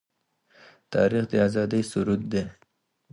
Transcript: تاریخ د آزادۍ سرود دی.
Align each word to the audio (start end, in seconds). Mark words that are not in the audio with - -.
تاریخ 0.93 1.23
د 1.31 1.33
آزادۍ 1.47 1.81
سرود 1.91 2.21
دی. 2.31 2.43